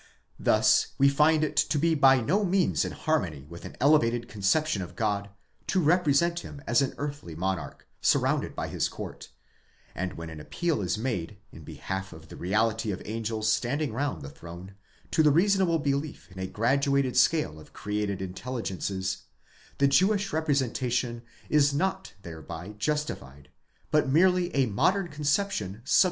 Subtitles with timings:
[0.39, 4.81] Thus, we find it to be by no means in harmony with an elevated conception
[4.81, 5.29] of God
[5.67, 9.29] to represent him as an earthly monarch, surrounded by his court:
[9.93, 14.23] and when an appeal is made, in behalf of the reality of angels standing round
[14.23, 14.73] the throne,
[15.11, 19.25] to the reasonable belief in a graduated scale of created intelli gences,*
[19.77, 23.49] the Jewish representation is not thereby justified,
[23.91, 25.99] but merely a modern conception substituted for it.